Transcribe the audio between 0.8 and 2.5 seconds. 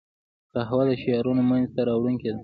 د شعرونو منځ ته راوړونکې ده